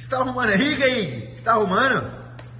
você 0.00 0.08
tá 0.08 0.18
arrumando 0.18 0.48
aí, 0.48 0.76
Kaique? 0.76 1.36
Você 1.36 1.42
tá 1.42 1.52
arrumando? 1.52 2.10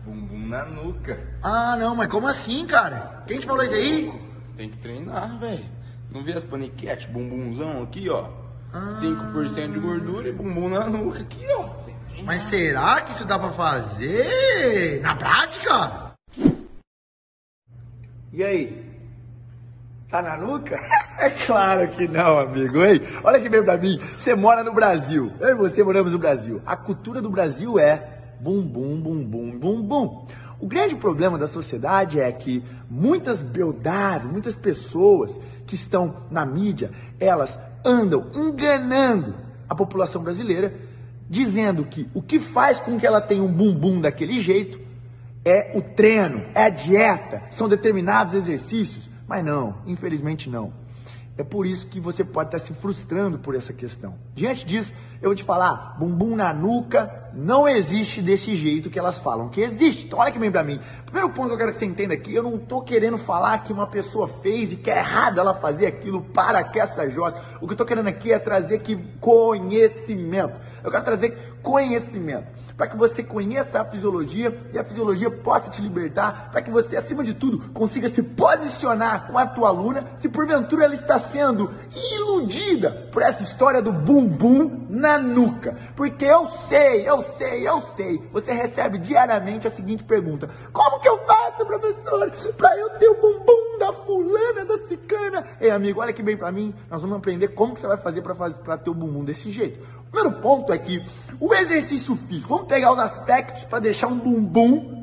Bumbum 0.04 0.46
na 0.46 0.66
nuca. 0.66 1.18
Ah, 1.43 1.74
não, 1.77 1.96
mas 1.96 2.09
como 2.09 2.29
assim, 2.29 2.66
cara? 2.66 3.22
Quem 3.27 3.38
te 3.38 3.46
falou 3.46 3.64
isso 3.64 3.74
aí? 3.74 4.12
Tem 4.56 4.68
que 4.68 4.77
treinar, 4.77 5.38
velho. 5.38 5.64
Não 6.11 6.22
vê 6.22 6.34
as 6.34 6.45
paniquetes, 6.45 7.06
bumbumzão 7.06 7.82
aqui, 7.82 8.11
ó. 8.11 8.29
5% 8.72 9.72
de 9.72 9.79
gordura 9.79 10.29
e 10.29 10.32
bumbum 10.32 10.68
na 10.68 10.84
nuca 10.86 11.21
aqui, 11.21 11.46
ó. 11.57 11.71
Mas 12.25 12.43
será 12.43 13.00
que 13.00 13.12
isso 13.12 13.25
dá 13.25 13.39
pra 13.39 13.50
fazer 13.50 15.00
na 15.00 15.16
prática? 15.16 16.12
E 18.32 18.45
aí? 18.45 18.89
Tá 20.11 20.20
na 20.20 20.36
nuca? 20.36 20.77
É 21.20 21.29
claro 21.29 21.86
que 21.88 22.08
não, 22.08 22.38
amigo. 22.38 22.82
Ei, 22.82 23.06
olha 23.22 23.38
que 23.38 23.46
bem 23.50 23.62
pra 23.62 23.76
mim. 23.76 24.00
Você 24.16 24.34
mora 24.34 24.64
no 24.64 24.72
Brasil. 24.72 25.30
Eu 25.39 25.50
e 25.50 25.54
você 25.54 25.85
moramos 25.85 26.12
no 26.12 26.18
Brasil. 26.18 26.62
A 26.64 26.75
cultura 26.79 27.21
do 27.21 27.29
Brasil 27.29 27.79
é 27.79 28.21
bum 28.40 28.62
bum 28.62 28.99
bum 28.99 29.22
bum 29.22 29.58
bum 29.58 29.82
bum. 29.82 30.26
O 30.58 30.66
grande 30.66 30.96
problema 30.96 31.36
da 31.36 31.46
sociedade 31.46 32.19
é 32.19 32.33
que 32.33 32.64
muitas 32.88 33.42
beldades, 33.42 34.30
muitas 34.30 34.56
pessoas 34.56 35.38
que 35.66 35.75
estão 35.75 36.22
na 36.30 36.47
mídia, 36.47 36.91
elas 37.19 37.58
andam 37.84 38.28
enganando 38.34 39.34
a 39.69 39.74
população 39.74 40.22
brasileira, 40.22 40.72
dizendo 41.28 41.84
que 41.84 42.08
o 42.14 42.22
que 42.22 42.41
faz 42.41 42.80
com 42.80 42.98
que 42.98 43.06
ela 43.06 43.20
tenha 43.20 43.42
um 43.42 43.52
bumbum 43.52 44.00
daquele 44.00 44.41
jeito 44.41 44.80
é 45.44 45.72
o 45.74 45.83
treino, 45.83 46.47
é 46.55 46.64
a 46.64 46.70
dieta, 46.70 47.42
são 47.50 47.69
determinados 47.69 48.33
exercícios. 48.33 49.11
Mas 49.30 49.44
não, 49.44 49.77
infelizmente 49.86 50.50
não. 50.50 50.72
É 51.38 51.44
por 51.44 51.64
isso 51.64 51.86
que 51.86 52.00
você 52.00 52.25
pode 52.25 52.48
estar 52.48 52.58
se 52.58 52.75
frustrando 52.75 53.38
por 53.38 53.55
essa 53.55 53.72
questão. 53.72 54.16
Diante 54.34 54.66
disso, 54.66 54.92
eu 55.22 55.28
vou 55.28 55.36
te 55.36 55.44
falar, 55.44 55.97
bumbum 56.00 56.34
na 56.34 56.52
nuca 56.52 57.19
não 57.34 57.69
existe 57.69 58.20
desse 58.20 58.55
jeito 58.55 58.91
que 58.91 58.98
elas 58.98 59.20
falam 59.20 59.48
que 59.48 59.61
existe. 59.61 60.06
Então 60.06 60.19
olha 60.19 60.33
que 60.33 60.39
bem 60.39 60.50
pra 60.50 60.62
mim. 60.62 60.81
Primeiro 61.05 61.31
ponto 61.31 61.48
que 61.48 61.55
eu 61.55 61.59
quero 61.59 61.73
que 61.73 61.78
você 61.78 61.84
entenda 61.84 62.14
aqui, 62.14 62.34
eu 62.34 62.42
não 62.42 62.59
tô 62.59 62.83
querendo 62.83 63.19
falar 63.19 63.59
que 63.59 63.73
uma 63.73 63.86
pessoa 63.86 64.28
fez 64.28 64.73
e 64.73 64.77
que 64.77 64.91
é 64.91 64.98
errado 64.98 65.41
ela 65.41 65.55
fazer 65.55 65.86
aquilo 65.86 66.23
para 66.23 66.62
que 66.64 66.78
essa 66.78 67.08
jossa. 67.08 67.36
O 67.61 67.67
que 67.67 67.73
eu 67.73 67.77
tô 67.77 67.84
querendo 67.84 68.08
aqui 68.08 68.33
é 68.33 68.39
trazer 68.39 68.77
aqui 68.77 68.97
conhecimento. 69.20 70.61
Eu 70.83 70.91
quero 70.91 71.05
trazer 71.05 71.51
conhecimento, 71.62 72.47
para 72.77 72.86
que 72.86 72.97
você 72.97 73.23
conheça 73.23 73.81
a 73.81 73.84
fisiologia 73.84 74.70
e 74.73 74.78
a 74.78 74.84
fisiologia 74.84 75.31
possa 75.31 75.70
te 75.70 75.83
libertar, 75.83 76.51
para 76.51 76.62
que 76.62 76.70
você, 76.70 76.97
acima 76.97 77.23
de 77.23 77.34
tudo, 77.34 77.70
consiga 77.73 78.08
se 78.08 78.23
posicionar 78.23 79.27
com 79.27 79.39
a 79.39 79.47
tua 79.47 79.69
aluna, 79.69 80.06
se 80.17 80.28
porventura 80.28 80.84
ela 80.84 80.95
está 80.95 81.19
sendo 81.19 81.70
por 83.12 83.22
essa 83.22 83.42
história 83.42 83.83
do 83.83 83.92
bumbum 83.92 84.86
na 84.88 85.19
nuca. 85.19 85.77
Porque 85.96 86.24
eu 86.24 86.46
sei, 86.46 87.08
eu 87.08 87.22
sei, 87.22 87.66
eu 87.66 87.83
sei. 87.96 88.19
Você 88.33 88.52
recebe 88.52 88.98
diariamente 88.98 89.66
a 89.66 89.70
seguinte 89.70 90.05
pergunta: 90.05 90.48
Como 90.72 91.00
que 91.00 91.08
eu 91.08 91.18
faço, 91.27 91.66
professor, 91.66 92.30
para 92.56 92.78
eu 92.78 92.91
ter 92.98 93.08
o 93.08 93.20
bumbum 93.20 93.78
da 93.78 93.92
fulana, 93.92 94.64
da 94.64 94.78
cicana? 94.88 95.44
Ei, 95.61 95.70
amigo, 95.70 96.00
olha 96.00 96.12
que 96.12 96.22
bem 96.22 96.36
para 96.36 96.52
mim, 96.52 96.74
nós 96.91 97.02
vamos 97.02 97.18
aprender 97.18 97.48
como 97.48 97.74
que 97.74 97.80
você 97.80 97.86
vai 97.86 97.96
fazer 97.96 98.22
para 98.22 98.78
ter 98.78 98.91
o 98.91 98.94
bumbum 98.94 99.24
desse 99.24 99.50
jeito. 99.50 99.80
O 99.98 100.11
primeiro 100.11 100.41
ponto 100.41 100.72
é 100.72 100.78
que 100.78 101.05
o 101.38 101.55
exercício 101.55 102.14
físico, 102.16 102.55
vamos 102.55 102.68
pegar 102.68 102.92
os 102.92 102.98
aspectos 102.98 103.64
para 103.64 103.78
deixar 103.78 104.08
um 104.08 104.18
bumbum 104.18 104.99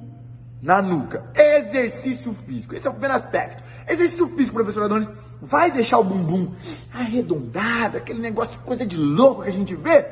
na 0.61 0.81
nuca. 0.81 1.23
Exercício 1.36 2.33
físico, 2.33 2.75
esse 2.75 2.88
é 2.88 2.89
o 2.89 2.94
primeiro 2.94 3.16
aspecto. 3.16 3.63
Exercício 3.88 4.27
físico, 4.30 4.55
professor 4.55 4.83
Adonis, 4.83 5.09
vai 5.41 5.72
deixar 5.72 5.99
o 5.99 6.03
bumbum 6.03 6.53
arredondado, 6.94 7.97
aquele 7.97 8.19
negócio, 8.19 8.59
coisa 8.59 8.86
de 8.86 8.97
louco 8.97 9.44
que 9.44 9.49
a 9.49 9.53
gente 9.53 9.75
vê? 9.75 10.05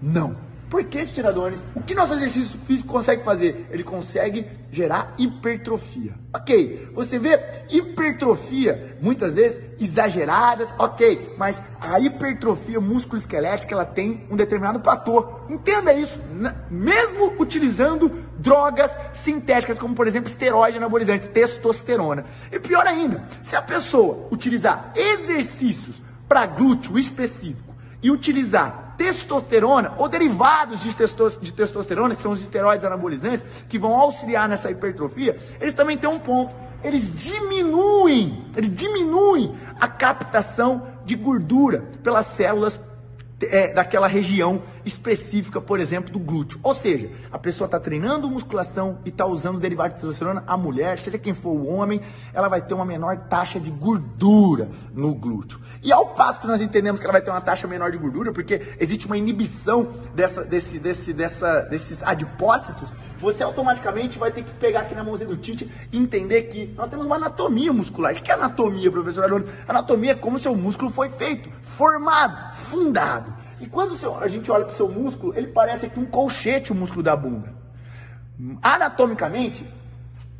Não. 0.00 0.47
Por 0.70 0.84
que 0.84 1.06
tiradores? 1.06 1.64
O 1.74 1.80
que 1.80 1.94
nosso 1.94 2.14
exercício 2.14 2.58
físico 2.60 2.92
consegue 2.92 3.24
fazer? 3.24 3.66
Ele 3.70 3.82
consegue 3.82 4.46
gerar 4.70 5.14
hipertrofia. 5.16 6.14
Ok, 6.34 6.90
você 6.92 7.18
vê 7.18 7.40
hipertrofia 7.70 8.98
muitas 9.00 9.34
vezes 9.34 9.60
exageradas, 9.80 10.74
ok, 10.78 11.34
mas 11.38 11.62
a 11.80 11.98
hipertrofia 11.98 12.80
músculo-esquelética 12.80 13.74
ela 13.74 13.86
tem 13.86 14.26
um 14.30 14.36
determinado 14.36 14.80
platô. 14.80 15.40
Entenda 15.48 15.94
isso, 15.94 16.20
mesmo 16.70 17.34
utilizando 17.38 18.10
drogas 18.38 18.94
sintéticas, 19.12 19.78
como 19.78 19.94
por 19.94 20.06
exemplo 20.06 20.28
esteroide 20.28 20.76
anabolizantes, 20.76 21.28
testosterona. 21.28 22.26
E 22.52 22.58
pior 22.58 22.86
ainda, 22.86 23.24
se 23.42 23.56
a 23.56 23.62
pessoa 23.62 24.28
utilizar 24.30 24.92
exercícios 24.94 26.02
para 26.28 26.44
glúteo 26.44 26.98
específico 26.98 27.74
e 28.02 28.10
utilizar 28.10 28.87
testosterona 28.98 29.94
ou 29.96 30.08
derivados 30.08 30.80
de, 30.80 30.90
de 31.40 31.52
testosterona, 31.52 32.16
que 32.16 32.20
são 32.20 32.32
os 32.32 32.40
esteroides 32.40 32.84
anabolizantes, 32.84 33.46
que 33.68 33.78
vão 33.78 33.94
auxiliar 33.94 34.48
nessa 34.48 34.70
hipertrofia, 34.70 35.38
eles 35.60 35.72
também 35.72 35.96
têm 35.96 36.10
um 36.10 36.18
ponto. 36.18 36.54
Eles 36.82 37.08
diminuem, 37.10 38.44
eles 38.56 38.72
diminuem 38.72 39.56
a 39.80 39.88
captação 39.88 40.86
de 41.04 41.14
gordura 41.14 41.84
pelas 42.02 42.26
células 42.26 42.80
é, 43.40 43.72
daquela 43.72 44.08
região 44.08 44.62
específica, 44.88 45.60
por 45.60 45.78
exemplo, 45.78 46.12
do 46.12 46.18
glúteo. 46.18 46.58
Ou 46.62 46.74
seja, 46.74 47.10
a 47.30 47.38
pessoa 47.38 47.66
está 47.66 47.78
treinando 47.78 48.28
musculação 48.30 48.98
e 49.04 49.10
está 49.10 49.26
usando 49.26 49.60
derivado 49.60 49.94
de 49.94 50.00
testosterona, 50.00 50.42
a 50.46 50.56
mulher, 50.56 50.98
seja 50.98 51.18
quem 51.18 51.32
for 51.32 51.50
o 51.50 51.66
homem, 51.66 52.00
ela 52.32 52.48
vai 52.48 52.60
ter 52.60 52.74
uma 52.74 52.84
menor 52.84 53.16
taxa 53.28 53.60
de 53.60 53.70
gordura 53.70 54.68
no 54.92 55.14
glúteo. 55.14 55.60
E 55.82 55.92
ao 55.92 56.14
passo 56.14 56.40
que 56.40 56.46
nós 56.46 56.60
entendemos 56.60 57.00
que 57.00 57.06
ela 57.06 57.12
vai 57.12 57.22
ter 57.22 57.30
uma 57.30 57.40
taxa 57.40 57.68
menor 57.68 57.90
de 57.90 57.98
gordura, 57.98 58.32
porque 58.32 58.62
existe 58.80 59.06
uma 59.06 59.16
inibição 59.16 59.92
dessa, 60.14 60.44
desse, 60.44 60.78
desse, 60.78 61.12
dessa, 61.12 61.60
desses 61.60 62.02
adipócitos, 62.02 62.92
você 63.18 63.42
automaticamente 63.42 64.18
vai 64.18 64.30
ter 64.30 64.44
que 64.44 64.52
pegar 64.54 64.80
aqui 64.80 64.94
na 64.94 65.02
mãozinha 65.02 65.28
do 65.28 65.36
Tite 65.36 65.70
e 65.92 65.98
entender 65.98 66.42
que 66.44 66.72
nós 66.76 66.88
temos 66.88 67.04
uma 67.04 67.16
anatomia 67.16 67.72
muscular. 67.72 68.12
O 68.12 68.22
que 68.22 68.30
é 68.30 68.34
anatomia, 68.34 68.90
professor 68.90 69.24
Arone? 69.24 69.46
Anatomia 69.66 70.12
é 70.12 70.14
como 70.14 70.38
seu 70.38 70.54
músculo 70.54 70.90
foi 70.90 71.08
feito, 71.08 71.50
formado, 71.62 72.54
fundado. 72.54 73.37
E 73.60 73.66
quando 73.66 73.96
seu, 73.96 74.16
a 74.18 74.28
gente 74.28 74.50
olha 74.50 74.64
para 74.64 74.72
o 74.72 74.76
seu 74.76 74.88
músculo, 74.88 75.36
ele 75.36 75.48
parece 75.48 75.86
aqui 75.86 75.98
um 75.98 76.06
colchete, 76.06 76.72
o 76.72 76.74
músculo 76.74 77.02
da 77.02 77.16
bunda. 77.16 77.52
Anatomicamente, 78.62 79.66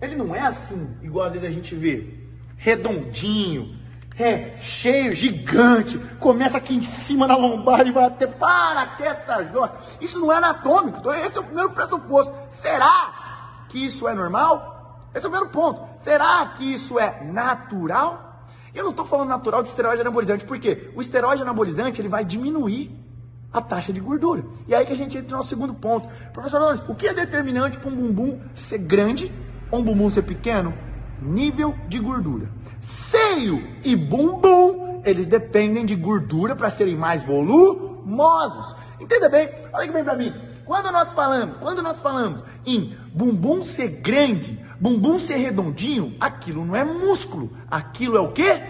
ele 0.01 0.15
não 0.15 0.35
é 0.35 0.41
assim, 0.41 0.97
igual 1.03 1.27
às 1.27 1.33
vezes 1.33 1.49
a 1.49 1.51
gente 1.51 1.75
vê, 1.75 2.15
redondinho, 2.57 3.77
é 4.19 4.57
cheio, 4.57 5.15
gigante, 5.15 5.97
começa 6.19 6.59
aqui 6.59 6.75
em 6.75 6.83
cima 6.83 7.27
na 7.27 7.37
lombar 7.37 7.87
e 7.87 7.93
vai 7.93 8.05
até 8.05 8.27
para 8.27 8.87
que 8.97 9.03
essa 9.05 9.45
jossa. 9.45 9.77
Isso 10.01 10.19
não 10.19 10.33
é 10.33 10.37
anatômico, 10.37 10.99
então 10.99 11.15
esse 11.15 11.37
é 11.37 11.41
o 11.41 11.45
primeiro 11.45 11.71
pressuposto. 11.71 12.33
Será 12.51 13.65
que 13.69 13.85
isso 13.85 14.09
é 14.09 14.15
normal? 14.15 15.09
Esse 15.15 15.25
é 15.25 15.29
o 15.29 15.31
primeiro 15.31 15.53
ponto. 15.53 15.89
Será 15.99 16.47
que 16.57 16.73
isso 16.73 16.99
é 16.99 17.25
natural? 17.25 18.45
Eu 18.75 18.85
não 18.85 18.91
estou 18.91 19.07
falando 19.07 19.29
natural 19.29 19.63
de 19.63 19.69
esteroide 19.69 20.01
anabolizante, 20.01 20.45
porque 20.45 20.91
o 20.95 21.01
esteroide 21.01 21.43
anabolizante 21.43 22.01
ele 22.01 22.09
vai 22.09 22.25
diminuir 22.25 23.08
a 23.53 23.61
taxa 23.61 23.93
de 23.93 24.01
gordura. 24.01 24.45
E 24.67 24.75
aí 24.75 24.85
que 24.85 24.93
a 24.93 24.97
gente 24.97 25.17
entra 25.17 25.31
no 25.31 25.37
nosso 25.39 25.49
segundo 25.49 25.75
ponto. 25.75 26.09
Professor, 26.33 26.85
o 26.89 26.95
que 26.95 27.09
é 27.09 27.15
determinante 27.15 27.79
para 27.79 27.91
um 27.91 27.97
bumbum 27.97 28.41
ser 28.55 28.79
grande 28.79 29.33
ou 29.71 29.81
um 29.81 29.83
bumbum 29.83 30.11
ser 30.11 30.23
pequeno? 30.23 30.75
Nível 31.21 31.75
de 31.89 31.99
gordura. 31.99 32.49
Seio 32.81 33.63
e 33.85 33.97
bumbum, 33.97 35.03
eles 35.05 35.27
dependem 35.27 35.85
de 35.85 35.97
gordura 35.97 36.55
para 36.55 36.71
serem 36.71 36.97
mais 36.97 37.25
volumosos. 37.25 38.77
Entenda 39.01 39.29
bem? 39.29 39.51
Olha 39.73 39.91
bem 39.91 40.05
para 40.05 40.17
mim. 40.17 40.33
Quando 40.65 40.93
nós 40.93 41.13
falamos, 41.13 41.57
quando 41.57 41.83
nós 41.83 41.99
falamos 42.01 42.45
em 42.67 42.95
bumbum 43.15 43.63
ser 43.63 43.89
grande, 44.03 44.63
bumbum 44.79 45.19
ser 45.19 45.37
redondinho, 45.37 46.15
aquilo 46.21 46.65
não 46.65 46.77
é 46.77 46.85
músculo. 46.85 47.51
Aquilo 47.71 48.17
é 48.17 48.21
o 48.21 48.33
quê? 48.33 48.63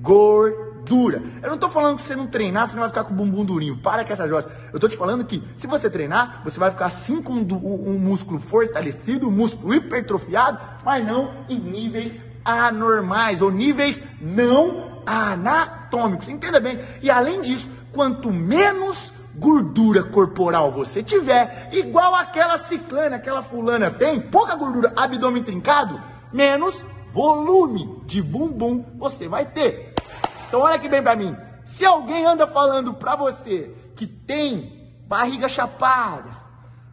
Gordura 0.00 0.71
dura. 0.84 1.22
Eu 1.42 1.50
não 1.50 1.58
tô 1.58 1.68
falando 1.68 1.96
que 1.96 2.02
você 2.02 2.16
não 2.16 2.26
treinar, 2.26 2.66
você 2.66 2.74
não 2.74 2.80
vai 2.80 2.88
ficar 2.88 3.04
com 3.04 3.12
o 3.12 3.16
bumbum 3.16 3.44
durinho. 3.44 3.76
Para 3.78 4.04
com 4.04 4.12
essa 4.12 4.26
jossa. 4.26 4.50
Eu 4.72 4.80
tô 4.80 4.88
te 4.88 4.96
falando 4.96 5.24
que 5.24 5.42
se 5.56 5.66
você 5.66 5.88
treinar, 5.88 6.42
você 6.44 6.58
vai 6.58 6.70
ficar 6.70 6.86
assim 6.86 7.22
com 7.22 7.32
um, 7.32 7.46
um 7.88 7.98
músculo 7.98 8.40
fortalecido, 8.40 9.28
um 9.28 9.32
músculo 9.32 9.74
hipertrofiado, 9.74 10.58
mas 10.84 11.06
não 11.06 11.32
em 11.48 11.58
níveis 11.58 12.18
anormais 12.44 13.40
ou 13.42 13.50
níveis 13.50 14.02
não 14.20 15.02
anatômicos. 15.06 16.28
Entenda 16.28 16.60
bem. 16.60 16.78
E 17.02 17.10
além 17.10 17.40
disso, 17.40 17.68
quanto 17.92 18.32
menos 18.32 19.12
gordura 19.34 20.02
corporal 20.02 20.70
você 20.72 21.02
tiver, 21.02 21.70
igual 21.72 22.14
aquela 22.14 22.58
ciclana, 22.58 23.16
aquela 23.16 23.42
fulana 23.42 23.90
tem, 23.90 24.20
pouca 24.20 24.54
gordura, 24.54 24.92
abdômen 24.96 25.42
trincado, 25.42 26.00
menos 26.32 26.84
volume 27.10 28.02
de 28.04 28.22
bumbum 28.22 28.84
você 28.98 29.28
vai 29.28 29.46
ter. 29.46 29.91
Então 30.52 30.60
olha 30.60 30.74
aqui 30.74 30.86
bem 30.86 31.02
para 31.02 31.16
mim. 31.16 31.34
Se 31.64 31.82
alguém 31.82 32.26
anda 32.26 32.46
falando 32.46 32.92
para 32.92 33.16
você 33.16 33.74
que 33.96 34.06
tem 34.06 34.92
barriga 35.08 35.48
chapada, 35.48 36.28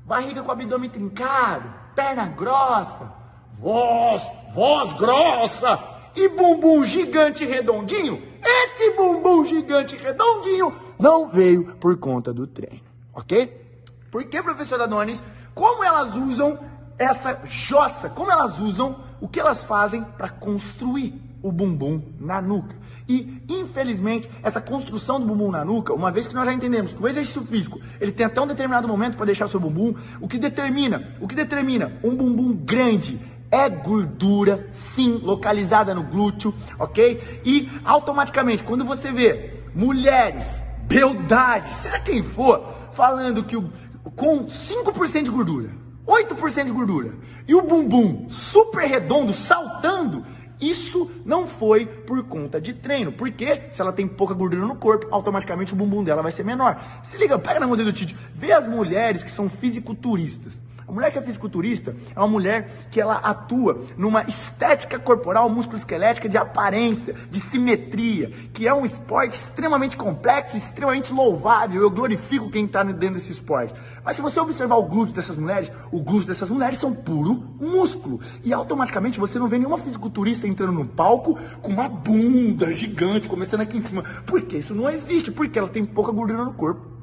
barriga 0.06 0.42
com 0.42 0.50
abdômen 0.50 0.90
trincado, 0.90 1.70
perna 1.94 2.26
grossa, 2.28 3.12
voz, 3.52 4.26
voz 4.56 4.94
grossa 4.94 5.78
e 6.16 6.30
bumbum 6.30 6.86
gigante 6.86 7.44
redondinho, 7.44 8.24
esse 8.42 8.92
bumbum 8.92 9.44
gigante 9.44 9.98
redondinho 9.98 10.74
não 10.98 11.28
veio 11.28 11.76
por 11.82 11.98
conta 11.98 12.32
do 12.32 12.48
treino, 12.48 12.88
ok? 13.14 13.62
Por 14.10 14.24
que, 14.24 14.42
professor 14.42 14.82
Adonis? 14.82 15.22
Como 15.54 15.84
elas 15.84 16.16
usam 16.16 16.58
essa 16.98 17.42
jossa? 17.44 18.08
Como 18.08 18.32
elas 18.32 18.58
usam 18.58 19.09
o 19.22 19.28
que 19.28 19.40
elas 19.40 19.64
fazem 19.64 20.04
para 20.04 20.30
construir 20.30 21.22
o 21.42 21.52
bumbum 21.52 22.02
na 22.20 22.42
nuca? 22.42 22.76
E, 23.08 23.42
infelizmente, 23.50 24.30
essa 24.44 24.62
construção 24.62 25.20
do 25.20 25.26
bumbum 25.26 25.50
na 25.50 25.66
nuca, 25.66 25.94
uma 25.94 26.12
vez 26.12 26.28
que 26.28 26.36
nós 26.36 26.46
já 26.46 26.54
entendemos 26.54 26.94
que 26.94 27.02
o 27.02 27.08
exercício 27.08 27.44
físico, 27.44 27.80
ele 28.00 28.12
tem 28.12 28.26
até 28.26 28.40
um 28.40 28.48
determinado 28.48 28.88
momento 28.88 29.18
para 29.18 29.26
deixar 29.26 29.46
o 29.46 29.50
seu 29.50 29.60
bumbum, 29.60 29.96
o 30.22 30.28
que 30.28 30.38
determina, 30.38 31.16
o 31.20 31.28
que 31.28 31.36
determina 31.36 31.94
um 32.04 32.16
bumbum 32.16 32.54
grande 32.54 33.20
é 33.52 33.68
gordura, 33.68 34.68
sim, 34.72 35.20
localizada 35.24 35.96
no 35.96 36.04
glúteo, 36.04 36.54
ok? 36.78 37.42
E 37.44 37.70
automaticamente, 37.84 38.64
quando 38.64 38.86
você 38.86 39.12
vê 39.12 39.54
mulheres, 39.74 40.62
beldades, 40.84 41.72
seja 41.74 42.00
quem 42.00 42.22
for, 42.22 42.64
falando 42.92 43.44
que 43.44 43.58
o, 43.58 43.72
com 44.16 44.46
5% 44.46 45.24
de 45.24 45.32
gordura, 45.32 45.72
8% 46.08 46.66
de 46.66 46.72
gordura, 46.72 47.14
e 47.48 47.54
o 47.54 47.62
bumbum 47.62 48.30
super 48.30 48.88
redondo 48.88 49.34
saltando, 49.34 50.26
isso 50.60 51.10
não 51.24 51.48
foi 51.48 51.86
por 51.86 52.24
conta 52.24 52.60
de 52.60 52.74
treino, 52.74 53.14
porque 53.14 53.70
se 53.72 53.82
ela 53.82 53.94
tem 53.94 54.08
pouca 54.08 54.34
gordura 54.34 54.66
no 54.66 54.76
corpo, 54.76 55.08
automaticamente 55.10 55.74
o 55.74 55.76
bumbum 55.76 56.04
dela 56.04 56.22
vai 56.22 56.32
ser 56.32 56.44
menor. 56.44 56.84
Se 57.02 57.18
liga, 57.18 57.40
pega 57.40 57.62
na 57.62 57.68
mão 57.68 57.78
do 57.78 57.94
Tite, 57.94 58.18
vê 58.36 58.52
as 58.52 58.68
mulheres 58.68 59.24
que 59.24 59.32
são 59.32 59.48
fisiculturistas. 59.48 60.54
A 60.90 60.92
mulher 60.92 61.12
que 61.12 61.20
é 61.20 61.22
fisiculturista 61.22 61.96
é 62.16 62.20
uma 62.20 62.28
mulher 62.28 62.88
que 62.90 63.00
ela 63.00 63.18
atua 63.18 63.80
numa 63.96 64.24
estética 64.24 64.98
corporal 64.98 65.48
músculo-esquelética 65.48 66.28
de 66.28 66.36
aparência, 66.36 67.14
de 67.30 67.40
simetria, 67.40 68.32
que 68.52 68.68
é 68.68 68.74
um 68.74 68.84
esporte 68.84 69.36
extremamente 69.36 69.96
complexo, 69.96 70.58
extremamente 70.58 71.14
louvável. 71.14 71.80
Eu 71.80 71.92
glorifico 71.92 72.50
quem 72.50 72.66
está 72.66 72.82
dentro 72.82 73.16
desse 73.16 73.32
esporte. 73.32 73.76
Mas 74.04 74.16
se 74.16 74.22
você 74.24 74.40
observar 74.40 74.78
o 74.78 74.84
glúteo 74.84 75.14
dessas 75.14 75.38
mulheres, 75.38 75.72
o 75.92 76.02
glúteo 76.02 76.28
dessas 76.28 76.50
mulheres 76.50 76.80
são 76.80 76.92
puro 76.92 77.36
músculo. 77.62 78.20
E 78.44 78.52
automaticamente 78.52 79.20
você 79.20 79.38
não 79.38 79.48
vê 79.48 79.60
nenhuma 79.60 79.78
fisiculturista 79.78 80.48
entrando 80.48 80.74
no 80.74 80.88
palco 80.88 81.38
com 81.62 81.72
uma 81.72 81.88
bunda 81.88 82.74
gigante, 82.74 83.30
começando 83.30 83.62
aqui 83.62 83.78
em 83.78 83.84
cima. 83.84 84.04
Porque 84.26 84.58
isso 84.58 84.74
não 84.74 84.90
existe, 84.90 85.32
porque 85.32 85.60
ela 85.60 85.68
tem 85.68 85.86
pouca 85.86 86.12
gordura 86.12 86.44
no 86.44 86.54
corpo. 86.54 86.99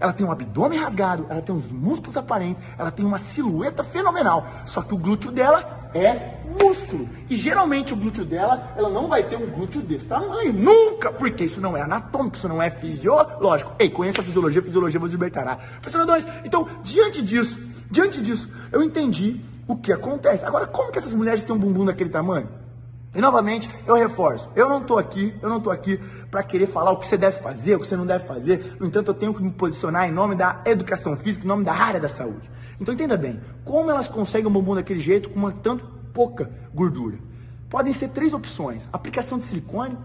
Ela 0.00 0.12
tem 0.12 0.26
um 0.26 0.30
abdômen 0.30 0.78
rasgado, 0.78 1.26
ela 1.28 1.42
tem 1.42 1.54
os 1.54 1.72
músculos 1.72 2.16
aparentes, 2.16 2.62
ela 2.78 2.90
tem 2.90 3.04
uma 3.04 3.18
silhueta 3.18 3.82
fenomenal. 3.82 4.46
Só 4.66 4.82
que 4.82 4.94
o 4.94 4.98
glúteo 4.98 5.30
dela 5.30 5.90
é 5.94 6.38
músculo. 6.62 7.08
E 7.28 7.36
geralmente 7.36 7.92
o 7.92 7.96
glúteo 7.96 8.24
dela, 8.24 8.72
ela 8.76 8.88
não 8.88 9.08
vai 9.08 9.22
ter 9.22 9.36
um 9.36 9.46
glúteo 9.46 9.80
desse 9.80 10.06
tamanho. 10.06 10.52
Nunca! 10.52 11.12
Porque 11.12 11.44
isso 11.44 11.60
não 11.60 11.76
é 11.76 11.82
anatômico, 11.82 12.36
isso 12.36 12.48
não 12.48 12.62
é 12.62 12.70
fisiológico. 12.70 13.72
Ei, 13.78 13.90
conheça 13.90 14.20
a 14.20 14.24
fisiologia, 14.24 14.60
a 14.60 14.64
fisiologia 14.64 15.00
vos 15.00 15.12
libertará. 15.12 15.56
Professor 15.80 16.06
então, 16.44 16.68
diante 16.82 17.22
disso, 17.22 17.58
diante 17.90 18.20
disso, 18.20 18.48
eu 18.72 18.82
entendi 18.82 19.40
o 19.66 19.76
que 19.76 19.92
acontece. 19.92 20.44
Agora, 20.44 20.66
como 20.66 20.90
que 20.90 20.98
essas 20.98 21.12
mulheres 21.12 21.42
têm 21.42 21.54
um 21.54 21.58
bumbum 21.58 21.84
daquele 21.84 22.10
tamanho? 22.10 22.48
E 23.14 23.20
novamente, 23.20 23.70
eu 23.86 23.94
reforço, 23.94 24.50
eu 24.54 24.68
não 24.68 24.82
estou 24.82 24.98
aqui, 24.98 25.34
eu 25.40 25.48
não 25.48 25.56
estou 25.56 25.72
aqui 25.72 25.96
para 26.30 26.42
querer 26.42 26.66
falar 26.66 26.92
o 26.92 26.98
que 26.98 27.06
você 27.06 27.16
deve 27.16 27.40
fazer, 27.40 27.74
o 27.74 27.80
que 27.80 27.86
você 27.86 27.96
não 27.96 28.04
deve 28.04 28.26
fazer. 28.26 28.76
No 28.78 28.86
entanto, 28.86 29.10
eu 29.10 29.14
tenho 29.14 29.32
que 29.32 29.42
me 29.42 29.50
posicionar 29.50 30.06
em 30.06 30.12
nome 30.12 30.34
da 30.34 30.60
educação 30.66 31.16
física, 31.16 31.44
em 31.44 31.48
nome 31.48 31.64
da 31.64 31.72
área 31.72 31.98
da 31.98 32.08
saúde. 32.08 32.50
Então 32.78 32.92
entenda 32.92 33.16
bem, 33.16 33.40
como 33.64 33.90
elas 33.90 34.08
conseguem 34.08 34.48
um 34.48 34.52
bumbum 34.52 34.74
daquele 34.74 35.00
jeito 35.00 35.30
com 35.30 35.38
uma 35.38 35.52
tanto 35.52 35.86
pouca 36.12 36.50
gordura? 36.74 37.18
Podem 37.70 37.92
ser 37.92 38.08
três 38.08 38.34
opções: 38.34 38.88
aplicação 38.92 39.38
de 39.38 39.44
silicone, 39.44 39.96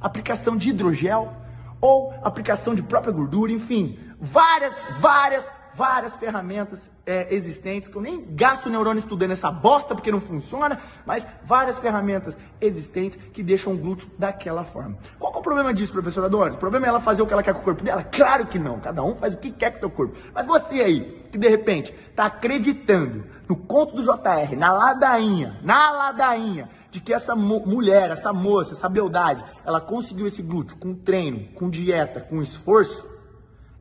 aplicação 0.00 0.56
de 0.56 0.70
hidrogel 0.70 1.32
ou 1.80 2.14
aplicação 2.22 2.74
de 2.74 2.82
própria 2.82 3.12
gordura, 3.12 3.50
enfim, 3.50 3.98
várias, 4.20 4.72
várias 5.00 5.44
várias 5.74 6.16
ferramentas 6.16 6.90
é, 7.04 7.34
existentes, 7.34 7.88
que 7.88 7.96
eu 7.96 8.02
nem 8.02 8.24
gasto 8.34 8.70
neurônio 8.70 8.98
estudando 8.98 9.32
essa 9.32 9.50
bosta 9.50 9.94
porque 9.94 10.12
não 10.12 10.20
funciona, 10.20 10.78
mas 11.04 11.26
várias 11.44 11.78
ferramentas 11.78 12.36
existentes 12.60 13.18
que 13.32 13.42
deixam 13.42 13.72
o 13.72 13.76
glúteo 13.76 14.10
daquela 14.18 14.64
forma. 14.64 14.96
Qual 15.18 15.32
é 15.34 15.36
o 15.36 15.42
problema 15.42 15.74
disso, 15.74 15.92
professora 15.92 16.28
Doris? 16.28 16.56
O 16.56 16.60
problema 16.60 16.86
é 16.86 16.88
ela 16.88 17.00
fazer 17.00 17.22
o 17.22 17.26
que 17.26 17.32
ela 17.32 17.42
quer 17.42 17.54
com 17.54 17.60
o 17.60 17.64
corpo 17.64 17.82
dela? 17.82 18.04
Claro 18.04 18.46
que 18.46 18.58
não, 18.58 18.78
cada 18.80 19.02
um 19.02 19.14
faz 19.14 19.34
o 19.34 19.38
que 19.38 19.50
quer 19.50 19.70
com 19.70 19.76
o 19.78 19.80
seu 19.80 19.90
corpo. 19.90 20.16
Mas 20.34 20.46
você 20.46 20.80
aí, 20.80 21.26
que 21.30 21.38
de 21.38 21.48
repente 21.48 21.94
está 22.10 22.26
acreditando 22.26 23.24
no 23.48 23.56
conto 23.56 23.96
do 23.96 24.02
JR, 24.02 24.56
na 24.56 24.72
ladainha, 24.72 25.58
na 25.62 25.90
ladainha, 25.90 26.68
de 26.90 27.00
que 27.00 27.12
essa 27.12 27.34
mulher, 27.34 28.10
essa 28.10 28.32
moça, 28.32 28.72
essa 28.72 28.88
beldade, 28.88 29.42
ela 29.64 29.80
conseguiu 29.80 30.26
esse 30.26 30.42
glúteo 30.42 30.76
com 30.76 30.94
treino, 30.94 31.48
com 31.54 31.70
dieta, 31.70 32.20
com 32.20 32.42
esforço, 32.42 33.11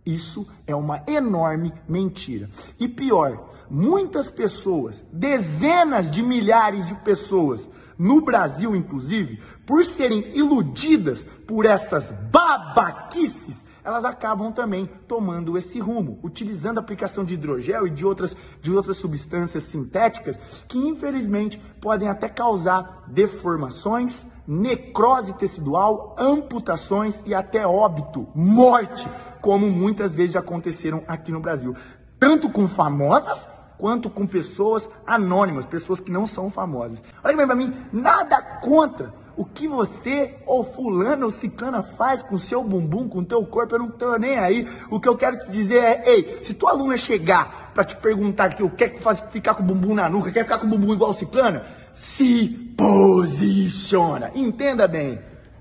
isso 0.06 0.48
é 0.66 0.76
uma 0.76 1.04
enorme 1.08 1.74
mentira. 1.88 2.50
E 2.80 2.88
pior, 2.88 3.50
muitas 3.70 4.30
pessoas, 4.30 5.06
dezenas 5.12 6.10
de 6.10 6.22
milhares 6.22 6.88
de 6.88 6.96
pessoas, 6.96 7.68
no 7.98 8.22
Brasil 8.22 8.76
inclusive, 8.76 9.40
por 9.66 9.86
serem 9.86 10.36
iludidas 10.36 11.26
por 11.46 11.66
essas 11.66 12.12
babaquices, 12.32 13.64
elas 13.84 14.06
acabam 14.06 14.52
também 14.52 14.90
tomando 15.08 15.58
esse 15.58 15.80
rumo, 15.80 16.20
utilizando 16.24 16.78
a 16.78 16.82
aplicação 16.82 17.24
de 17.24 17.34
hidrogel 17.34 17.88
e 17.88 17.90
de 17.90 18.06
outras, 18.06 18.36
de 18.62 18.72
outras 18.72 18.98
substâncias 18.98 19.64
sintéticas 19.64 20.38
que 20.68 20.78
infelizmente 20.78 21.62
podem 21.80 22.10
até 22.10 22.30
causar 22.30 23.04
deformações, 23.08 24.26
necrose 24.48 25.34
tecidual, 25.34 26.16
amputações 26.18 27.22
e 27.26 27.34
até 27.34 27.66
óbito, 27.66 28.28
morte 28.36 29.08
como 29.42 29.70
muitas 29.70 30.14
vezes 30.14 30.34
já 30.34 30.40
aconteceram 30.40 31.04
aqui 31.08 31.32
no 31.32 31.40
Brasil. 31.40 31.76
Tanto 32.20 32.50
com 32.50 32.68
famosas 32.68 33.48
quanto 33.78 34.12
com 34.12 34.28
pessoas 34.28 34.88
anônimas, 35.08 35.66
pessoas 35.66 36.00
que 36.00 36.12
não 36.12 36.28
são 36.28 36.52
famosas. 36.52 37.02
Olha 37.24 37.36
bem 37.36 37.48
para 37.48 37.56
mim, 37.56 37.74
nada 37.92 38.40
contra 38.62 39.21
o 39.36 39.46
que 39.46 39.68
você 39.68 40.36
ou 40.46 40.64
fulano 40.64 41.26
ou 41.26 41.32
ciclana 41.32 41.82
faz 41.82 42.22
com 42.22 42.38
seu 42.38 42.64
bumbum, 42.64 43.08
com 43.08 43.24
teu 43.24 43.46
corpo, 43.46 43.76
eu 43.76 43.80
não 43.80 43.90
tô 43.90 44.18
nem 44.18 44.38
aí. 44.38 44.68
O 44.90 45.00
que 45.00 45.08
eu 45.08 45.18
quero 45.18 45.40
te 45.40 45.52
dizer 45.52 45.84
é, 45.84 46.04
ei, 46.06 46.40
se 46.44 46.54
tua 46.54 46.72
aluna 46.72 46.98
chegar 46.98 47.72
para 47.74 47.84
te 47.84 47.96
perguntar 47.96 48.56
que 48.56 48.64
o 48.64 48.70
quer 48.70 48.98
faz 48.98 49.20
ficar 49.32 49.56
com 49.56 49.64
o 49.64 49.66
bumbum 49.66 49.94
na 49.94 50.10
nuca, 50.10 50.32
quer 50.32 50.44
ficar 50.44 50.60
com 50.60 50.66
o 50.66 50.70
bumbum 50.70 50.94
igual 50.94 51.14
ciclana, 51.14 51.66
se 51.94 52.50
posiciona. 52.78 54.32
Entenda 54.36 54.88
bem, 54.88 55.20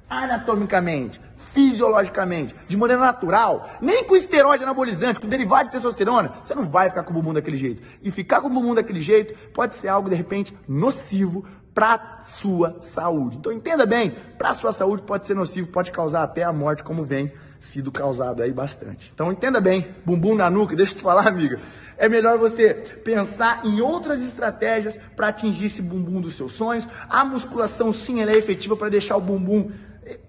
anatomicamente, 0.08 1.20
fisiologicamente, 1.37 2.55
de 2.69 2.76
maneira 2.76 3.00
natural, 3.00 3.70
nem 3.81 4.05
com 4.05 4.17
esteroide 4.17 4.64
anabolizante, 4.64 5.20
com 5.20 5.29
derivado 5.29 5.65
de 5.65 5.72
testosterona, 5.72 6.34
você 6.44 6.55
não 6.55 6.69
vai 6.69 6.89
ficar 6.89 7.03
com 7.05 7.10
o 7.10 7.15
bumbum 7.15 7.32
daquele 7.32 7.56
jeito. 7.56 7.82
E 8.03 8.10
ficar 8.10 8.41
com 8.41 8.48
o 8.48 8.50
bumbum 8.50 8.74
daquele 8.74 9.00
jeito 9.00 9.34
pode 9.53 9.77
ser 9.77 9.89
algo, 9.89 10.08
de 10.08 10.17
repente, 10.17 10.56
nocivo 10.69 11.44
para 11.74 12.22
sua 12.24 12.79
saúde. 12.82 13.36
Então 13.39 13.53
entenda 13.53 13.86
bem, 13.86 14.17
para 14.36 14.55
sua 14.55 14.72
saúde 14.72 15.03
pode 15.03 15.27
ser 15.27 15.34
nocivo, 15.34 15.69
pode 15.69 15.91
causar 15.91 16.22
até 16.22 16.43
a 16.43 16.53
morte, 16.53 16.82
como 16.82 17.05
vem 17.05 17.32
sido 17.60 17.93
causado 17.93 18.43
aí 18.43 18.53
bastante. 18.53 19.10
Então 19.15 19.31
entenda 19.31 19.60
bem, 19.60 19.94
bumbum 20.05 20.34
na 20.34 20.50
nuca, 20.50 20.74
deixa 20.77 20.93
eu 20.93 20.96
te 20.96 21.03
falar, 21.03 21.27
amiga. 21.27 21.60
É 21.96 22.08
melhor 22.08 22.39
você 22.39 22.72
pensar 22.72 23.65
em 23.65 23.81
outras 23.81 24.22
estratégias 24.22 24.98
para 25.15 25.29
atingir 25.29 25.67
esse 25.67 25.82
bumbum 25.82 26.20
dos 26.20 26.34
seus 26.34 26.53
sonhos. 26.53 26.89
A 27.08 27.24
musculação 27.24 27.93
sim, 27.93 28.22
ela 28.22 28.31
é 28.31 28.36
efetiva 28.36 28.74
para 28.74 28.89
deixar 28.89 29.17
o 29.19 29.20
bumbum 29.20 29.70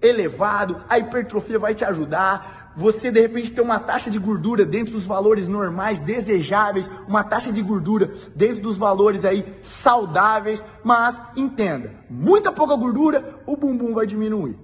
elevado, 0.00 0.84
a 0.88 0.98
hipertrofia 0.98 1.58
vai 1.58 1.74
te 1.74 1.84
ajudar. 1.84 2.61
Você 2.76 3.10
de 3.10 3.20
repente 3.20 3.50
tem 3.50 3.62
uma 3.62 3.78
taxa 3.78 4.10
de 4.10 4.18
gordura 4.18 4.64
dentro 4.64 4.92
dos 4.92 5.06
valores 5.06 5.46
normais, 5.48 6.00
desejáveis, 6.00 6.88
uma 7.06 7.22
taxa 7.22 7.52
de 7.52 7.60
gordura 7.62 8.12
dentro 8.34 8.62
dos 8.62 8.78
valores 8.78 9.24
aí 9.24 9.44
saudáveis, 9.62 10.64
mas 10.82 11.20
entenda, 11.36 11.92
muita 12.08 12.50
pouca 12.50 12.74
gordura, 12.76 13.40
o 13.46 13.56
bumbum 13.56 13.92
vai 13.94 14.06
diminuir. 14.06 14.56